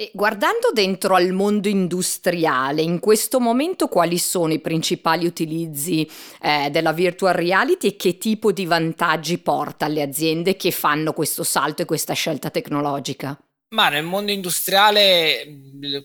E 0.00 0.12
guardando 0.14 0.70
dentro 0.72 1.16
al 1.16 1.32
mondo 1.32 1.66
industriale, 1.66 2.82
in 2.82 3.00
questo 3.00 3.40
momento 3.40 3.88
quali 3.88 4.16
sono 4.16 4.52
i 4.52 4.60
principali 4.60 5.26
utilizzi 5.26 6.08
eh, 6.40 6.70
della 6.70 6.92
virtual 6.92 7.34
reality 7.34 7.88
e 7.88 7.96
che 7.96 8.16
tipo 8.16 8.52
di 8.52 8.64
vantaggi 8.64 9.38
porta 9.38 9.86
alle 9.86 10.02
aziende 10.02 10.54
che 10.54 10.70
fanno 10.70 11.12
questo 11.12 11.42
salto 11.42 11.82
e 11.82 11.84
questa 11.84 12.12
scelta 12.12 12.48
tecnologica? 12.48 13.36
Ma 13.70 13.88
nel 13.88 14.04
mondo 14.04 14.30
industriale 14.30 15.44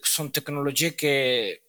sono 0.01 0.31
tecnologie 0.31 0.95
che 0.95 1.62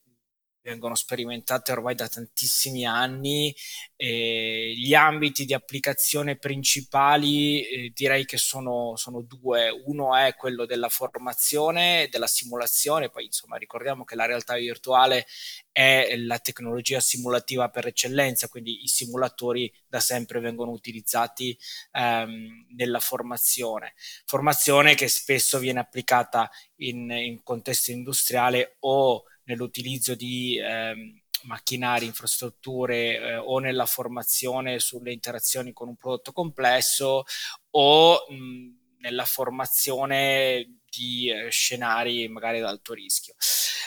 vengono 0.64 0.94
sperimentate 0.94 1.72
ormai 1.72 1.94
da 1.94 2.08
tantissimi 2.08 2.86
anni. 2.86 3.54
Eh, 3.96 4.72
gli 4.74 4.94
ambiti 4.94 5.44
di 5.44 5.52
applicazione 5.52 6.36
principali 6.36 7.62
eh, 7.62 7.92
direi 7.94 8.24
che 8.24 8.38
sono, 8.38 8.96
sono, 8.96 9.20
due. 9.20 9.68
Uno 9.84 10.16
è 10.16 10.34
quello 10.34 10.64
della 10.64 10.88
formazione, 10.88 12.08
della 12.10 12.26
simulazione, 12.26 13.10
poi 13.10 13.26
insomma 13.26 13.56
ricordiamo 13.56 14.04
che 14.04 14.16
la 14.16 14.26
realtà 14.26 14.56
virtuale 14.56 15.26
è 15.70 16.16
la 16.16 16.38
tecnologia 16.38 17.00
simulativa 17.00 17.68
per 17.68 17.86
eccellenza, 17.86 18.48
quindi 18.48 18.82
i 18.84 18.88
simulatori 18.88 19.72
da 19.86 20.00
sempre 20.00 20.40
vengono 20.40 20.70
utilizzati 20.70 21.56
ehm, 21.92 22.68
nella 22.76 23.00
formazione. 23.00 23.94
Formazione 24.24 24.94
che 24.94 25.08
spesso 25.08 25.58
viene 25.58 25.80
applicata 25.80 26.50
in, 26.76 27.10
in 27.10 27.42
contesto 27.42 27.90
industriale 27.90 28.76
o 28.80 29.24
nell'utilizzo 29.44 30.14
di 30.14 30.58
ehm, 30.58 31.20
macchinari, 31.44 32.06
infrastrutture 32.06 33.16
eh, 33.16 33.36
o 33.36 33.58
nella 33.58 33.86
formazione 33.86 34.78
sulle 34.78 35.12
interazioni 35.12 35.72
con 35.72 35.88
un 35.88 35.96
prodotto 35.96 36.32
complesso 36.32 37.24
o 37.70 38.26
mh, 38.28 38.98
nella 38.98 39.24
formazione 39.24 40.80
di 40.88 41.30
eh, 41.30 41.50
scenari 41.50 42.28
magari 42.28 42.58
ad 42.58 42.66
alto 42.66 42.94
rischio. 42.94 43.34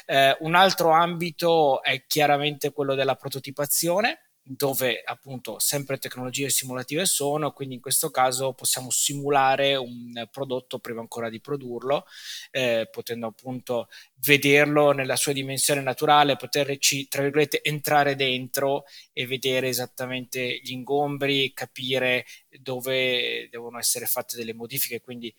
Eh, 0.05 0.37
un 0.41 0.55
altro 0.55 0.91
ambito 0.91 1.81
è 1.81 2.05
chiaramente 2.05 2.71
quello 2.71 2.95
della 2.95 3.15
prototipazione 3.15 4.26
dove 4.49 5.01
appunto 5.03 5.59
sempre 5.59 5.97
tecnologie 5.97 6.49
simulative 6.49 7.05
sono, 7.05 7.51
quindi 7.51 7.75
in 7.75 7.81
questo 7.81 8.09
caso 8.09 8.53
possiamo 8.53 8.89
simulare 8.89 9.75
un 9.75 10.27
prodotto 10.31 10.79
prima 10.79 11.01
ancora 11.01 11.29
di 11.29 11.41
produrlo, 11.41 12.05
eh, 12.51 12.87
potendo 12.89 13.27
appunto 13.27 13.89
vederlo 14.25 14.91
nella 14.91 15.17
sua 15.17 15.33
dimensione 15.33 15.81
naturale, 15.81 16.37
poterci 16.37 17.07
tra 17.09 17.21
virgolette 17.23 17.61
entrare 17.61 18.15
dentro 18.15 18.85
e 19.11 19.27
vedere 19.27 19.67
esattamente 19.67 20.59
gli 20.63 20.71
ingombri, 20.71 21.51
capire 21.53 22.25
dove 22.61 23.49
devono 23.49 23.77
essere 23.79 24.05
fatte 24.05 24.37
delle 24.37 24.53
modifiche, 24.53 25.01
quindi 25.01 25.33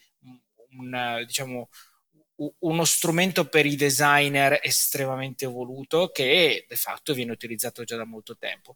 un, 0.70 1.24
diciamo 1.26 1.68
uno 2.60 2.84
strumento 2.84 3.48
per 3.48 3.66
i 3.66 3.74
designer 3.74 4.60
estremamente 4.62 5.44
evoluto 5.46 6.10
che 6.12 6.64
de 6.68 6.76
facto 6.76 7.12
viene 7.12 7.32
utilizzato 7.32 7.84
già 7.84 7.96
da 7.96 8.04
molto 8.04 8.36
tempo. 8.36 8.74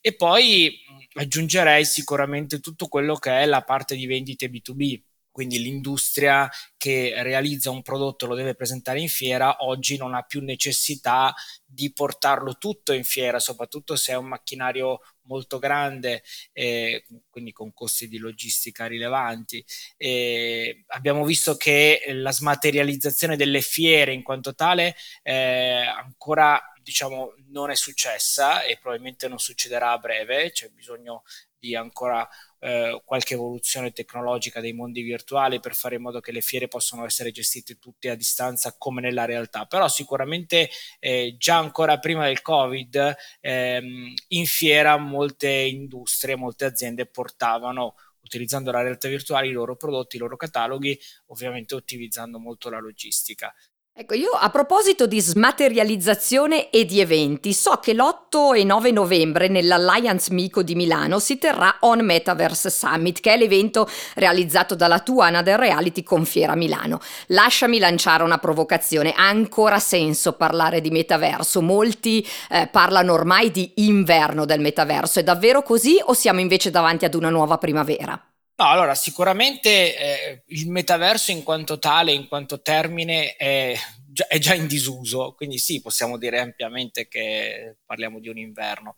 E 0.00 0.14
poi 0.14 0.78
aggiungerei 1.14 1.84
sicuramente 1.84 2.60
tutto 2.60 2.88
quello 2.88 3.16
che 3.16 3.42
è 3.42 3.46
la 3.46 3.62
parte 3.62 3.96
di 3.96 4.06
vendite 4.06 4.48
B2B 4.48 5.00
quindi 5.32 5.58
l'industria 5.60 6.48
che 6.76 7.14
realizza 7.22 7.70
un 7.70 7.82
prodotto 7.82 8.26
lo 8.26 8.34
deve 8.34 8.54
presentare 8.54 9.00
in 9.00 9.08
fiera, 9.08 9.64
oggi 9.64 9.96
non 9.96 10.14
ha 10.14 10.22
più 10.22 10.40
necessità 10.42 11.34
di 11.64 11.92
portarlo 11.92 12.58
tutto 12.58 12.92
in 12.92 13.02
fiera, 13.02 13.38
soprattutto 13.40 13.96
se 13.96 14.12
è 14.12 14.16
un 14.16 14.26
macchinario 14.26 15.00
molto 15.22 15.58
grande, 15.58 16.22
eh, 16.52 17.04
quindi 17.30 17.52
con 17.52 17.72
costi 17.72 18.08
di 18.08 18.18
logistica 18.18 18.86
rilevanti. 18.86 19.64
Eh, 19.96 20.84
abbiamo 20.88 21.24
visto 21.24 21.56
che 21.56 22.02
la 22.08 22.32
smaterializzazione 22.32 23.36
delle 23.36 23.60
fiere 23.62 24.12
in 24.12 24.22
quanto 24.22 24.54
tale 24.54 24.94
eh, 25.22 25.86
ancora 25.86 26.60
diciamo 26.82 27.34
non 27.50 27.70
è 27.70 27.76
successa 27.76 28.62
e 28.64 28.76
probabilmente 28.78 29.28
non 29.28 29.38
succederà 29.38 29.92
a 29.92 29.98
breve, 29.98 30.50
c'è 30.50 30.68
bisogno 30.68 31.22
di 31.58 31.76
ancora 31.76 32.28
eh, 32.64 33.02
qualche 33.04 33.34
evoluzione 33.34 33.90
tecnologica 33.90 34.60
dei 34.60 34.72
mondi 34.72 35.02
virtuali 35.02 35.58
per 35.58 35.74
fare 35.74 35.96
in 35.96 36.02
modo 36.02 36.20
che 36.20 36.30
le 36.30 36.40
fiere 36.40 36.68
possano 36.68 37.04
essere 37.04 37.32
gestite 37.32 37.78
tutte 37.80 38.08
a 38.08 38.14
distanza 38.14 38.76
come 38.78 39.00
nella 39.00 39.24
realtà. 39.24 39.64
Però 39.66 39.88
sicuramente 39.88 40.70
eh, 41.00 41.34
già 41.38 41.58
ancora 41.58 41.98
prima 41.98 42.26
del 42.26 42.40
Covid 42.40 43.16
ehm, 43.40 44.14
in 44.28 44.46
fiera 44.46 44.96
molte 44.96 45.48
industrie, 45.48 46.36
molte 46.36 46.64
aziende 46.64 47.06
portavano 47.06 47.96
utilizzando 48.24 48.70
la 48.70 48.82
realtà 48.82 49.08
virtuale 49.08 49.48
i 49.48 49.52
loro 49.52 49.74
prodotti, 49.74 50.14
i 50.14 50.20
loro 50.20 50.36
cataloghi, 50.36 50.96
ovviamente 51.26 51.74
ottimizzando 51.74 52.38
molto 52.38 52.70
la 52.70 52.78
logistica. 52.78 53.52
Ecco, 53.94 54.14
io 54.14 54.30
a 54.30 54.48
proposito 54.48 55.06
di 55.06 55.20
smaterializzazione 55.20 56.70
e 56.70 56.86
di 56.86 57.00
eventi, 57.00 57.52
so 57.52 57.72
che 57.72 57.92
l'8 57.92 58.56
e 58.56 58.64
9 58.64 58.90
novembre 58.90 59.48
nell'Alliance 59.48 60.32
Mico 60.32 60.62
di 60.62 60.74
Milano 60.74 61.18
si 61.18 61.36
terrà 61.36 61.76
On 61.80 62.02
Metaverse 62.02 62.70
Summit, 62.70 63.20
che 63.20 63.34
è 63.34 63.36
l'evento 63.36 63.86
realizzato 64.14 64.74
dalla 64.74 65.00
tua 65.00 65.26
Another 65.26 65.58
Reality 65.58 66.02
con 66.02 66.24
Fiera 66.24 66.54
Milano. 66.54 67.00
Lasciami 67.26 67.78
lanciare 67.78 68.22
una 68.22 68.38
provocazione, 68.38 69.12
ha 69.12 69.28
ancora 69.28 69.78
senso 69.78 70.32
parlare 70.32 70.80
di 70.80 70.90
metaverso? 70.90 71.60
Molti 71.60 72.26
eh, 72.48 72.68
parlano 72.72 73.12
ormai 73.12 73.50
di 73.50 73.72
inverno 73.74 74.46
del 74.46 74.60
metaverso, 74.60 75.20
è 75.20 75.22
davvero 75.22 75.62
così 75.62 76.00
o 76.02 76.14
siamo 76.14 76.40
invece 76.40 76.70
davanti 76.70 77.04
ad 77.04 77.12
una 77.12 77.28
nuova 77.28 77.58
primavera? 77.58 78.18
No, 78.56 78.66
allora 78.68 78.94
sicuramente 78.94 79.96
eh, 79.96 80.42
il 80.48 80.70
metaverso 80.70 81.30
in 81.30 81.42
quanto 81.42 81.78
tale, 81.78 82.12
in 82.12 82.28
quanto 82.28 82.60
termine, 82.60 83.34
è 83.34 83.74
già, 84.06 84.26
è 84.26 84.38
già 84.38 84.54
in 84.54 84.66
disuso, 84.66 85.32
quindi 85.34 85.58
sì, 85.58 85.80
possiamo 85.80 86.18
dire 86.18 86.38
ampiamente 86.38 87.08
che 87.08 87.76
parliamo 87.84 88.20
di 88.20 88.28
un 88.28 88.38
inverno. 88.38 88.94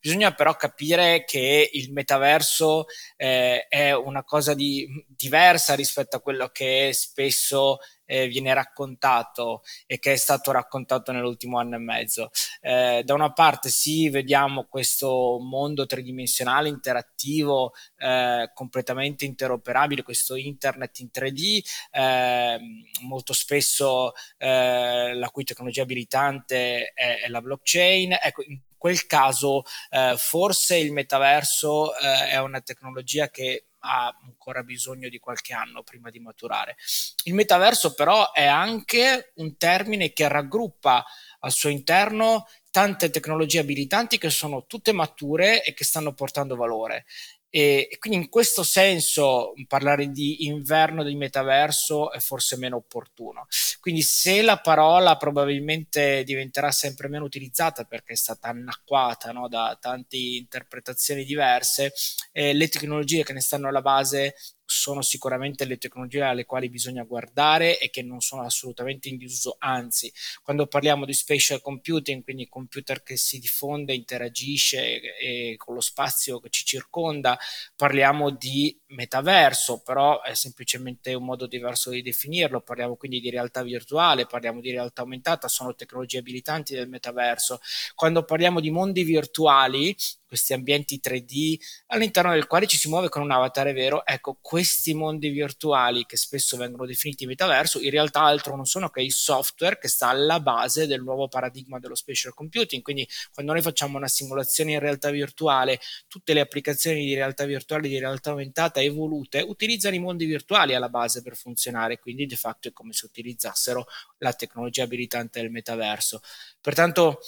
Bisogna 0.00 0.32
però 0.32 0.54
capire 0.54 1.24
che 1.24 1.70
il 1.72 1.92
metaverso 1.92 2.86
eh, 3.16 3.66
è 3.68 3.92
una 3.92 4.22
cosa 4.22 4.54
di, 4.54 4.86
diversa 5.08 5.74
rispetto 5.74 6.16
a 6.16 6.20
quello 6.20 6.48
che 6.48 6.90
spesso 6.92 7.78
eh, 8.08 8.26
viene 8.26 8.54
raccontato 8.54 9.62
e 9.86 9.98
che 9.98 10.12
è 10.12 10.16
stato 10.16 10.50
raccontato 10.50 11.12
nell'ultimo 11.12 11.58
anno 11.58 11.76
e 11.76 11.78
mezzo. 11.78 12.30
Eh, 12.60 13.02
da 13.04 13.14
una 13.14 13.32
parte 13.32 13.68
sì, 13.68 14.08
vediamo 14.08 14.64
questo 14.64 15.38
mondo 15.40 15.84
tridimensionale 15.84 16.68
interattivo 16.68 17.72
eh, 17.98 18.50
completamente 18.54 19.24
interoperabile, 19.24 20.02
questo 20.02 20.36
internet 20.36 20.98
in 21.00 21.10
3D, 21.12 21.60
ehm, 21.90 22.82
molto 23.02 23.32
spesso 23.32 24.12
eh, 24.38 25.12
la 25.14 25.28
cui 25.30 25.44
tecnologia 25.44 25.82
abilitante 25.82 26.92
è, 26.94 27.20
è 27.22 27.28
la 27.28 27.40
blockchain. 27.42 28.16
Ecco, 28.22 28.42
in 28.46 28.58
quel 28.78 29.06
caso 29.06 29.64
eh, 29.90 30.14
forse 30.16 30.78
il 30.78 30.92
metaverso 30.92 31.94
eh, 31.96 32.28
è 32.28 32.40
una 32.40 32.60
tecnologia 32.60 33.28
che 33.28 33.64
ha 33.80 34.16
ancora 34.24 34.62
bisogno 34.62 35.08
di 35.08 35.18
qualche 35.18 35.54
anno 35.54 35.82
prima 35.82 36.10
di 36.10 36.18
maturare. 36.18 36.76
Il 37.24 37.34
metaverso 37.34 37.94
però 37.94 38.32
è 38.32 38.44
anche 38.44 39.32
un 39.36 39.56
termine 39.56 40.12
che 40.12 40.26
raggruppa 40.28 41.04
al 41.40 41.52
suo 41.52 41.68
interno 41.68 42.46
tante 42.70 43.10
tecnologie 43.10 43.60
abilitanti 43.60 44.18
che 44.18 44.30
sono 44.30 44.66
tutte 44.66 44.92
mature 44.92 45.62
e 45.62 45.74
che 45.74 45.84
stanno 45.84 46.12
portando 46.12 46.56
valore. 46.56 47.06
E, 47.50 47.96
quindi 47.98 48.18
in 48.18 48.28
questo 48.28 48.62
senso 48.62 49.54
parlare 49.66 50.10
di 50.10 50.46
inverno 50.46 51.02
del 51.02 51.16
metaverso 51.16 52.12
è 52.12 52.18
forse 52.18 52.56
meno 52.56 52.76
opportuno. 52.76 53.46
Quindi 53.80 54.02
se 54.02 54.42
la 54.42 54.58
parola 54.58 55.16
probabilmente 55.16 56.24
diventerà 56.24 56.70
sempre 56.70 57.08
meno 57.08 57.24
utilizzata 57.24 57.84
perché 57.84 58.12
è 58.12 58.16
stata 58.16 58.48
annacquata 58.48 59.32
no, 59.32 59.48
da 59.48 59.76
tante 59.80 60.16
interpretazioni 60.16 61.24
diverse, 61.24 61.92
eh, 62.32 62.52
le 62.52 62.68
tecnologie 62.68 63.24
che 63.24 63.32
ne 63.32 63.40
stanno 63.40 63.68
alla 63.68 63.82
base 63.82 64.34
sono 64.70 65.00
sicuramente 65.00 65.64
le 65.64 65.78
tecnologie 65.78 66.20
alle 66.20 66.44
quali 66.44 66.68
bisogna 66.68 67.02
guardare 67.02 67.78
e 67.78 67.88
che 67.88 68.02
non 68.02 68.20
sono 68.20 68.42
assolutamente 68.42 69.08
in 69.08 69.16
disuso, 69.16 69.56
anzi, 69.58 70.12
quando 70.42 70.66
parliamo 70.66 71.06
di 71.06 71.14
spatial 71.14 71.62
computing, 71.62 72.22
quindi 72.22 72.48
computer 72.48 73.02
che 73.02 73.16
si 73.16 73.38
diffonde, 73.38 73.94
interagisce 73.94 75.00
e, 75.18 75.52
e 75.52 75.56
con 75.56 75.74
lo 75.74 75.80
spazio 75.80 76.38
che 76.38 76.50
ci 76.50 76.66
circonda, 76.66 77.38
parliamo 77.76 78.28
di 78.28 78.78
metaverso, 78.98 79.80
però 79.84 80.22
è 80.22 80.34
semplicemente 80.34 81.14
un 81.14 81.24
modo 81.24 81.46
diverso 81.46 81.90
di 81.90 82.02
definirlo, 82.02 82.60
parliamo 82.60 82.96
quindi 82.96 83.20
di 83.20 83.30
realtà 83.30 83.62
virtuale, 83.62 84.26
parliamo 84.26 84.60
di 84.60 84.72
realtà 84.72 85.02
aumentata, 85.02 85.46
sono 85.46 85.76
tecnologie 85.76 86.18
abilitanti 86.18 86.74
del 86.74 86.88
metaverso. 86.88 87.60
Quando 87.94 88.24
parliamo 88.24 88.58
di 88.58 88.70
mondi 88.70 89.04
virtuali, 89.04 89.94
questi 90.26 90.52
ambienti 90.52 91.00
3D 91.02 91.56
all'interno 91.86 92.32
del 92.32 92.46
quale 92.46 92.66
ci 92.66 92.76
si 92.76 92.88
muove 92.88 93.08
con 93.08 93.22
un 93.22 93.30
avatar 93.30 93.72
vero, 93.72 94.04
ecco, 94.04 94.36
questi 94.40 94.92
mondi 94.94 95.30
virtuali 95.30 96.04
che 96.04 96.16
spesso 96.16 96.56
vengono 96.56 96.84
definiti 96.84 97.24
metaverso, 97.24 97.80
in 97.80 97.90
realtà 97.90 98.22
altro 98.22 98.54
non 98.54 98.66
sono 98.66 98.90
che 98.90 99.00
il 99.00 99.12
software 99.12 99.78
che 99.78 99.88
sta 99.88 100.08
alla 100.08 100.40
base 100.40 100.86
del 100.86 101.02
nuovo 101.02 101.28
paradigma 101.28 101.78
dello 101.78 101.94
spatial 101.94 102.34
computing. 102.34 102.82
Quindi 102.82 103.08
quando 103.32 103.52
noi 103.52 103.62
facciamo 103.62 103.96
una 103.96 104.08
simulazione 104.08 104.72
in 104.72 104.80
realtà 104.80 105.10
virtuale, 105.10 105.80
tutte 106.08 106.34
le 106.34 106.40
applicazioni 106.40 107.06
di 107.06 107.14
realtà 107.14 107.44
virtuale, 107.44 107.88
di 107.88 107.98
realtà 107.98 108.30
aumentata 108.30 108.80
evolute 108.88 109.40
utilizzano 109.40 109.94
i 109.94 110.00
mondi 110.00 110.26
virtuali 110.26 110.74
alla 110.74 110.88
base 110.88 111.22
per 111.22 111.36
funzionare, 111.36 111.98
quindi 111.98 112.26
di 112.26 112.36
fatto 112.36 112.68
è 112.68 112.72
come 112.72 112.92
se 112.92 113.06
utilizzassero 113.06 113.86
la 114.18 114.32
tecnologia 114.32 114.82
abilitante 114.82 115.40
del 115.40 115.50
metaverso. 115.50 116.20
Pertanto 116.60 117.20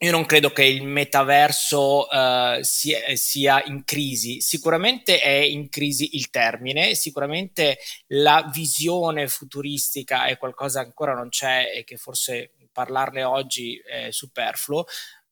io 0.00 0.10
non 0.10 0.26
credo 0.26 0.50
che 0.50 0.64
il 0.64 0.84
metaverso 0.84 2.06
uh, 2.06 2.62
sia, 2.62 3.16
sia, 3.16 3.64
in 3.64 3.84
crisi, 3.84 4.40
sicuramente 4.40 5.18
è 5.18 5.28
in 5.28 5.68
crisi 5.70 6.16
il 6.16 6.30
termine, 6.30 6.94
sicuramente 6.94 7.78
la 8.08 8.48
visione 8.52 9.28
futuristica 9.28 10.26
è 10.26 10.36
qualcosa 10.36 10.80
che 10.80 10.86
ancora 10.86 11.14
non 11.14 11.30
c'è 11.30 11.72
e 11.74 11.84
che 11.84 11.96
forse 11.96 12.52
parlarne 12.70 13.24
oggi 13.24 13.76
è 13.84 14.10
superfluo, 14.10 14.84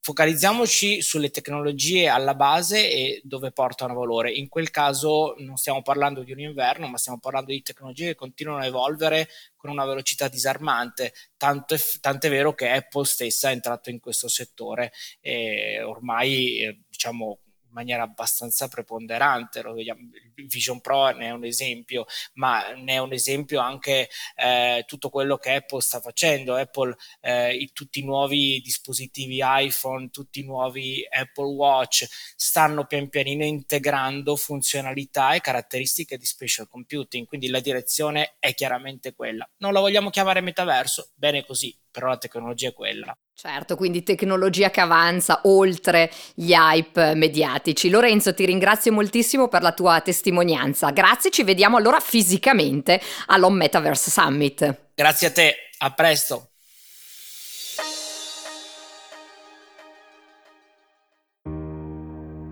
focalizziamoci 0.07 1.03
sulle 1.03 1.31
tecnologie 1.31 2.07
alla 2.07 2.37
base 2.37 2.93
e 2.93 3.21
dove 3.25 3.51
portano 3.51 3.93
valore. 3.93 4.31
In 4.31 4.49
quel 4.49 4.71
caso 4.71 5.35
non 5.39 5.57
stiamo 5.57 5.83
parlando 5.83 6.23
di 6.23 6.31
un 6.31 6.39
inverno, 6.39 6.87
ma 6.87 6.97
stiamo 6.97 7.19
parlando 7.19 7.51
di 7.51 7.61
tecnologie 7.61 8.07
che 8.07 8.15
continuano 8.15 8.61
a 8.61 8.67
evolvere 8.67 9.27
con 9.57 9.69
una 9.71 9.85
velocità 9.85 10.29
disarmante, 10.29 11.13
tanto 11.37 11.75
è, 11.75 11.81
tanto 12.01 12.29
è 12.29 12.31
vero 12.31 12.55
che 12.55 12.69
Apple 12.71 13.05
stessa 13.05 13.49
è 13.49 13.53
entrato 13.53 13.91
in 13.91 13.99
questo 13.99 14.29
settore 14.29 14.93
e 15.19 15.83
ormai 15.83 16.61
eh, 16.61 16.81
diciamo 16.89 17.41
maniera 17.77 18.03
abbastanza 18.05 18.69
preponderante. 18.69 19.61
Il 19.61 20.47
Vision 20.47 20.81
Pro 20.81 21.11
ne 21.11 21.27
è 21.27 21.31
un 21.31 21.45
esempio, 21.45 22.07
ma 22.35 22.73
ne 22.73 22.95
è 22.95 22.99
un 22.99 23.13
esempio 23.13 23.61
anche 23.61 24.09
eh, 24.35 24.85
tutto 24.87 25.11
quello 25.11 25.37
che 25.37 25.53
Apple 25.57 25.83
sta 25.83 26.01
facendo. 26.01 26.55
Apple, 26.55 26.97
eh, 27.21 27.55
i, 27.55 27.71
tutti 27.73 28.01
i 28.01 28.05
nuovi 28.05 28.61
dispositivi 28.63 29.41
iPhone, 29.43 30.09
tutti 30.09 30.41
i 30.41 30.45
nuovi 30.45 31.07
Apple 31.09 31.53
Watch 31.55 32.07
stanno 32.35 32.87
pian 32.87 33.11
pianino 33.11 33.45
integrando 33.45 34.37
funzionalità 34.37 35.35
e 35.35 35.41
caratteristiche 35.41 36.17
di 36.17 36.25
spatial 36.25 36.69
computing, 36.69 37.27
quindi 37.27 37.49
la 37.49 37.61
direzione 37.61 38.37
è 38.39 38.55
chiaramente 38.55 39.15
quella. 39.15 39.49
Non 39.59 39.75
la 39.75 39.81
vogliamo 39.81 40.09
chiamare 40.09 40.41
metaverso? 40.41 41.11
Bene 41.15 41.45
così, 41.45 41.77
però 41.97 42.09
la 42.09 42.19
tecnologia 42.19 42.69
è 42.69 42.75
quella. 42.75 43.17
Certo, 43.33 43.75
quindi 43.75 44.03
tecnologia 44.03 44.69
che 44.69 44.83
avanza 44.83 45.41
oltre 45.45 46.11
gli 46.35 46.53
hype 46.53 47.15
mediatici. 47.15 47.89
Lorenzo, 47.89 48.35
ti 48.35 48.45
ringrazio 48.45 48.93
moltissimo 48.93 49.49
per 49.49 49.63
la 49.63 49.73
tua 49.73 50.03
testimonianza. 50.03 50.91
Grazie, 50.91 51.31
ci 51.31 51.43
vediamo 51.43 51.79
allora 51.79 51.99
fisicamente 51.99 53.01
all'Home 53.29 53.57
Metaverse 53.57 54.11
Summit. 54.11 54.91
Grazie 54.95 55.29
a 55.29 55.33
te, 55.33 55.55
a 55.79 55.95
presto. 55.95 56.51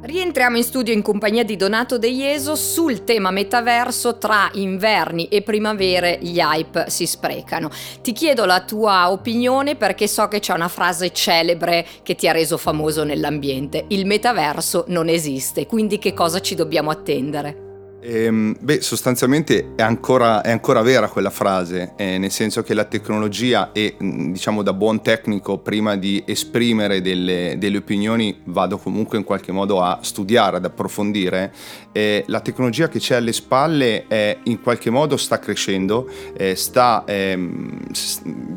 Rientriamo 0.05 0.59
in 0.59 0.65
studio 0.65 0.93
in 0.93 1.01
compagnia 1.01 1.45
di 1.45 1.57
Donato 1.57 1.97
De 1.97 2.09
Ieso 2.09 2.57
sul 2.57 3.05
tema 3.05 3.31
metaverso 3.31 4.19
tra 4.19 4.51
inverni 4.53 5.29
e 5.29 5.41
primavere 5.41 6.19
gli 6.21 6.41
hype 6.41 6.91
si 6.91 7.07
sprecano. 7.07 7.71
Ti 8.03 8.13
chiedo 8.13 8.45
la 8.45 8.61
tua 8.61 9.11
opinione 9.11 9.77
perché 9.77 10.07
so 10.07 10.29
che 10.29 10.41
c'è 10.41 10.53
una 10.53 10.69
frase 10.69 11.11
celebre 11.11 11.87
che 12.03 12.17
ti 12.17 12.29
ha 12.29 12.33
reso 12.33 12.59
famoso 12.59 13.03
nell'ambiente. 13.03 13.87
Il 13.89 14.05
metaverso 14.05 14.85
non 14.89 15.09
esiste, 15.09 15.65
quindi 15.65 15.99
che 15.99 16.13
cosa 16.13 16.39
ci 16.39 16.55
dobbiamo 16.55 16.91
attendere? 16.91 17.64
Ehm, 18.07 18.55
beh, 18.61 18.83
sostanzialmente 18.83 19.73
è 19.77 19.81
ancora, 19.81 20.43
è 20.43 20.51
ancora, 20.51 20.83
vera 20.83 21.09
quella 21.09 21.31
frase, 21.31 21.95
eh, 21.97 22.19
nel 22.19 22.31
senso 22.31 22.63
che 22.63 22.75
la 22.75 22.85
tecnologia 22.85 23.73
e 23.73 23.97
diciamo 23.99 24.63
da 24.63 24.75
buon 24.75 25.01
tecnico 25.01 25.57
prima 25.57 25.97
di 25.97 26.23
esprimere 26.27 27.01
delle, 27.01 27.55
delle, 27.57 27.79
opinioni 27.79 28.43
vado 28.45 28.77
comunque 28.77 29.17
in 29.17 29.25
qualche 29.25 29.53
modo 29.53 29.81
a 29.81 30.01
studiare, 30.03 30.59
ad 30.59 30.67
approfondire. 30.67 31.51
Eh, 31.93 32.25
la 32.27 32.41
tecnologia 32.41 32.89
che 32.89 32.99
c'è 32.99 33.15
alle 33.15 33.33
spalle 33.33 34.07
è, 34.07 34.37
in 34.43 34.61
qualche 34.61 34.91
modo 34.91 35.17
sta 35.17 35.39
crescendo, 35.39 36.07
eh, 36.37 36.55
sta, 36.57 37.05
ehm, 37.07 37.91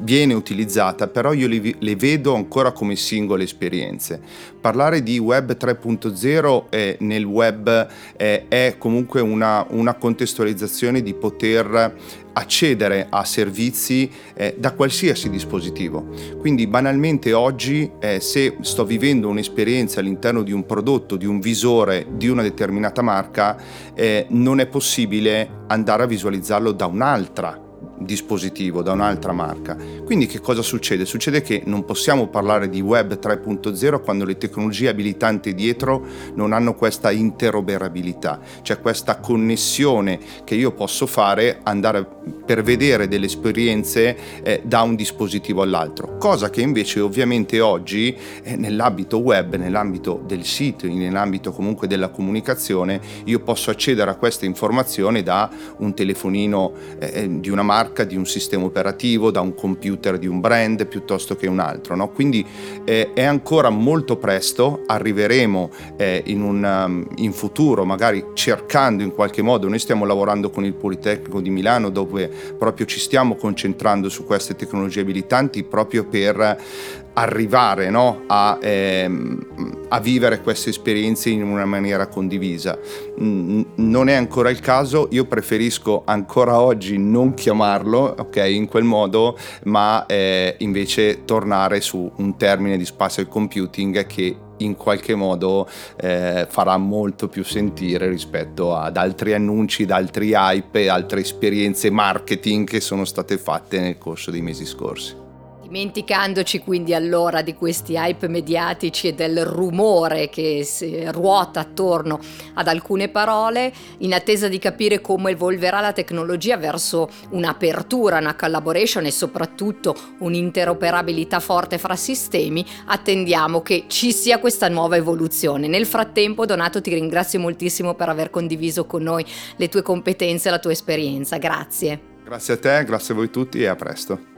viene 0.08 0.34
utilizzata, 0.34 1.08
però 1.08 1.32
io 1.32 1.48
le, 1.48 1.76
le, 1.78 1.96
vedo 1.96 2.36
ancora 2.36 2.72
come 2.72 2.96
singole 2.96 3.44
esperienze. 3.44 4.20
Parlare 4.60 5.04
di 5.04 5.18
web 5.20 5.56
3.0 5.58 6.64
eh, 6.70 6.98
nel 7.02 7.24
web 7.24 7.88
eh, 8.18 8.48
è 8.48 8.76
comunque 8.78 9.22
un 9.22 9.38
una, 9.38 9.66
una 9.70 9.94
contestualizzazione 9.94 11.02
di 11.02 11.14
poter 11.14 11.96
accedere 12.34 13.08
a 13.10 13.24
servizi 13.24 14.10
eh, 14.34 14.56
da 14.58 14.74
qualsiasi 14.74 15.30
dispositivo. 15.30 16.08
Quindi 16.38 16.68
banalmente 16.68 17.34
oggi 17.34 17.90
eh, 18.00 18.20
se 18.20 18.58
sto 18.62 18.86
vivendo 18.86 19.30
un'esperienza 19.30 20.00
all'interno 20.00 20.44
di 20.44 20.52
un 20.52 20.66
prodotto, 20.66 21.16
di 21.16 21.26
un 21.26 21.40
visore 21.40 22.06
di 22.12 22.28
una 22.28 22.42
determinata 22.42 23.02
marca, 23.02 23.58
eh, 23.94 24.26
non 24.30 24.60
è 24.60 24.68
possibile 24.68 25.66
andare 25.68 26.04
a 26.04 26.08
visualizzarlo 26.08 26.72
da 26.72 26.86
un'altra 26.86 27.66
dispositivo 27.98 28.82
da 28.82 28.92
un'altra 28.92 29.32
marca. 29.32 29.78
Quindi 30.06 30.28
che 30.28 30.40
cosa 30.40 30.62
succede? 30.62 31.06
Succede 31.06 31.42
che 31.42 31.64
non 31.66 31.86
possiamo 31.86 32.28
parlare 32.28 32.70
di 32.70 32.82
web 32.82 33.20
3.0 33.20 34.02
quando 34.02 34.26
le 34.26 34.38
tecnologie 34.38 34.90
abilitanti 34.90 35.54
dietro 35.54 36.06
non 36.36 36.54
hanno 36.54 36.76
questa 36.76 37.12
interoperabilità, 37.12 38.40
cioè 38.62 38.80
questa 38.80 39.18
connessione 39.18 40.20
che 40.44 40.56
io 40.56 40.72
posso 40.72 41.06
fare 41.08 41.60
andare 41.64 42.06
per 42.46 42.64
vedere 42.64 43.08
delle 43.08 43.26
esperienze 43.26 44.16
eh, 44.44 44.62
da 44.64 44.82
un 44.82 44.96
dispositivo 44.96 45.62
all'altro, 45.62 46.18
cosa 46.18 46.50
che 46.50 46.62
invece 46.62 47.00
ovviamente 47.00 47.60
oggi 47.60 48.16
eh, 48.44 48.56
nell'ambito 48.56 49.18
web, 49.18 49.56
nell'ambito 49.56 50.22
del 50.26 50.46
sito, 50.46 50.88
nell'ambito 50.88 51.52
comunque 51.52 51.88
della 51.88 52.10
comunicazione, 52.10 53.00
io 53.26 53.40
posso 53.40 53.70
accedere 53.70 54.12
a 54.12 54.16
queste 54.16 54.46
informazioni 54.46 55.24
da 55.24 55.50
un 55.78 55.94
telefonino 55.94 56.72
eh, 57.00 57.40
di 57.40 57.50
una 57.50 57.64
marca, 57.64 57.86
di 58.06 58.16
un 58.16 58.26
sistema 58.26 58.66
operativo, 58.66 59.32
da 59.32 59.42
un 59.42 59.54
computer 59.54 60.18
di 60.18 60.28
un 60.28 60.40
brand 60.40 60.86
piuttosto 60.88 61.36
che 61.36 61.48
un 61.48 61.60
altro. 61.60 61.96
No? 61.96 62.10
Quindi 62.10 62.46
eh, 62.84 63.14
è 63.14 63.24
ancora 63.24 63.70
molto 63.70 64.18
presto, 64.18 64.84
arriveremo 64.86 65.70
eh, 65.98 66.24
in, 66.26 66.42
un, 66.42 66.64
um, 66.64 67.08
in 67.18 67.34
futuro 67.34 67.86
magari 67.86 68.24
cercando 68.34 69.04
in 69.04 69.14
qualche 69.14 69.42
modo, 69.42 69.68
noi 69.68 69.80
stiamo 69.80 70.06
lavorando 70.06 70.50
con 70.50 70.66
il 70.66 70.74
Politecnico 70.74 71.42
di 71.42 71.50
Milano 71.50 71.90
dove 71.90 72.30
proprio 72.58 72.86
ci 72.86 73.00
stiamo 73.00 73.36
concentrando 73.36 74.10
su 74.10 74.26
queste 74.26 74.56
tecnologie 74.56 75.02
abilitanti 75.02 75.64
proprio 75.64 76.06
per 76.06 77.06
arrivare 77.18 77.90
no? 77.90 78.24
a, 78.28 78.58
ehm, 78.62 79.86
a, 79.90 80.00
vivere 80.00 80.42
queste 80.42 80.70
esperienze 80.70 81.30
in 81.30 81.44
una 81.44 81.66
maniera 81.66 82.08
condivisa. 82.08 82.78
Non 83.18 84.10
è 84.10 84.14
ancora 84.14 84.50
il 84.50 84.60
caso, 84.60 85.08
io 85.12 85.26
preferisco 85.26 86.04
ancora 86.06 86.60
oggi 86.60 86.98
non 86.98 87.34
chiamarlo 87.34 88.16
ok, 88.18 88.36
in 88.48 88.68
quel 88.68 88.84
modo, 88.84 89.38
ma 89.64 90.06
eh, 90.06 90.56
invece 90.60 91.26
tornare 91.26 91.82
su 91.82 92.10
un 92.18 92.38
termine 92.38 92.78
di 92.78 92.86
spazio 92.86 93.26
computing 93.28 94.06
che 94.06 94.38
in 94.58 94.76
qualche 94.76 95.14
modo 95.14 95.68
eh, 95.98 96.48
farà 96.50 96.78
molto 96.78 97.28
più 97.28 97.44
sentire 97.44 98.08
rispetto 98.10 98.76
ad 98.76 98.98
altri 98.98 99.34
annunci, 99.34 99.84
ad 99.84 99.92
altri 99.92 100.34
hype, 100.34 100.90
altre 100.90 101.22
esperienze 101.22 101.90
marketing 101.92 102.68
che 102.68 102.80
sono 102.80 103.06
state 103.06 103.38
fatte 103.38 103.80
nel 103.80 103.98
corso 103.98 104.32
dei 104.32 104.42
mesi 104.42 104.66
scorsi. 104.66 105.26
Dimenticandoci 105.68 106.60
quindi 106.60 106.94
allora 106.94 107.42
di 107.42 107.54
questi 107.54 107.96
hype 107.96 108.30
mediatici 108.30 109.10
e 109.10 109.14
del 109.14 109.46
rumore 109.46 110.30
che 110.30 110.66
ruota 111.12 111.60
attorno 111.60 112.22
ad 112.54 112.70
alcune 112.70 113.10
parole, 113.10 113.74
in 113.98 114.14
attesa 114.14 114.48
di 114.48 114.60
capire 114.60 115.02
come 115.02 115.32
evolverà 115.32 115.82
la 115.82 115.92
tecnologia 115.92 116.56
verso 116.56 117.10
un'apertura, 117.32 118.20
una 118.20 118.36
collaboration 118.36 119.08
e 119.08 119.12
soprattutto 119.12 119.94
un'interoperabilità 120.20 121.42
forte 121.42 121.78
fra 121.78 121.98
sistemi, 121.98 122.66
attendiamo 122.86 123.62
che 123.62 123.84
ci 123.88 124.14
sia 124.14 124.40
questa 124.40 124.70
nuova 124.70 124.96
evoluzione. 124.96 125.68
Nel 125.68 125.86
frattempo, 125.86 126.46
Donato, 126.46 126.80
ti 126.80 126.94
ringrazio 126.94 127.42
moltissimo 127.42 127.94
per 127.94 128.08
aver 128.08 128.30
condiviso 128.30 128.86
con 128.86 129.04
noi 129.04 129.26
le 129.58 129.68
tue 129.68 129.82
competenze 129.82 130.48
e 130.48 130.52
la 130.52 130.60
tua 130.60 130.72
esperienza. 130.72 131.38
Grazie. 131.38 132.00
Grazie 132.24 132.54
a 132.54 132.58
te, 132.58 132.84
grazie 132.86 133.14
a 133.14 133.18
voi 133.18 133.30
tutti 133.30 133.62
e 133.62 133.68
a 133.68 133.76
presto. 133.76 134.36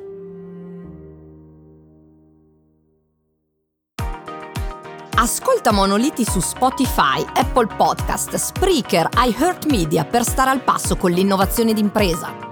Ascolta 5.22 5.74
Monoliti 5.74 6.24
su 6.24 6.40
Spotify, 6.40 7.26
Apple 7.36 7.68
Podcast, 7.76 8.36
Spreaker, 8.36 9.10
iHeartMedia 9.18 10.06
per 10.06 10.24
stare 10.24 10.50
al 10.50 10.62
passo 10.62 10.96
con 10.96 11.12
l'innovazione 11.12 11.74
d'impresa. 11.74 12.49